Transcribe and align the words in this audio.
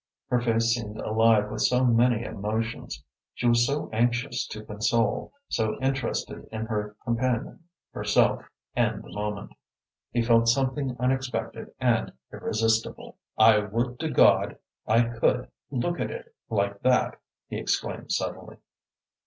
Her 0.29 0.41
face 0.41 0.73
seemed 0.73 0.97
alive 0.99 1.51
with 1.51 1.61
so 1.61 1.85
many 1.85 2.23
emotions. 2.23 3.03
She 3.35 3.47
was 3.47 3.67
so 3.67 3.87
anxious 3.93 4.47
to 4.47 4.65
console, 4.65 5.31
so 5.47 5.77
interested 5.79 6.49
in 6.51 6.65
her 6.65 6.95
companion, 7.03 7.65
herself, 7.93 8.43
and 8.75 9.03
the 9.03 9.11
moment. 9.11 9.51
He 10.09 10.23
felt 10.23 10.47
something 10.49 10.97
unexpected 10.99 11.69
and 11.79 12.13
irresistible. 12.33 13.19
"I 13.37 13.59
would 13.59 13.99
to 13.99 14.09
God 14.09 14.57
I 14.87 15.03
could 15.03 15.51
look 15.69 15.99
at 15.99 16.09
it 16.09 16.33
like 16.49 16.81
that!" 16.81 17.19
he 17.47 17.57
exclaimed 17.57 18.11
suddenly. 18.11 18.57